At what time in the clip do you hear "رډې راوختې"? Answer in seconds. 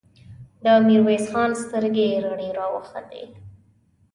2.23-3.23